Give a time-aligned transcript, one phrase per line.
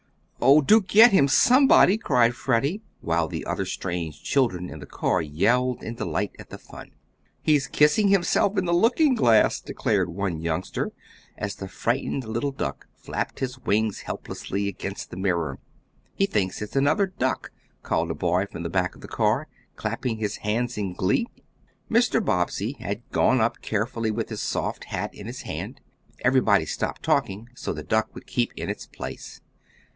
[0.43, 5.21] "Oh, do get him, somebody!" cried Freddie, while the other strange children in the car
[5.21, 6.89] yelled in delight at the fun.
[7.43, 10.89] "He's kissing himself in the looking glass," declared one youngster,
[11.37, 15.59] as the frightened little duck flapped his wings helplessly against the mirror.
[16.15, 17.51] "He thinks it's another duck,"
[17.83, 21.27] called a boy from the back of the car, clapping his hands in glee.
[21.91, 22.25] Mr.
[22.25, 25.79] Bobbsey had gone up carefully with his soft hat in his hand.
[26.21, 29.41] Everybody stopped talking, so the duck would keep in its place.